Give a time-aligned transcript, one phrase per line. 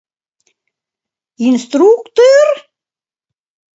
[1.45, 2.49] Инстру-укты-ыр?!